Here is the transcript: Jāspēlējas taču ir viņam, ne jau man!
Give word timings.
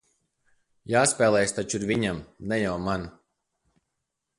Jāspēlējas 0.93 1.55
taču 1.59 1.79
ir 1.83 1.87
viņam, 1.93 2.25
ne 2.53 2.61
jau 2.67 2.77
man! 2.91 3.09